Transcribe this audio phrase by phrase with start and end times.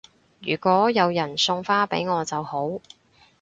[0.41, 2.67] 如果有人送花俾我就好